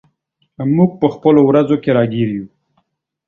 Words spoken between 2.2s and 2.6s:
یو.